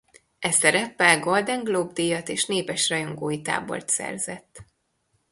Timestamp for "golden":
1.19-1.63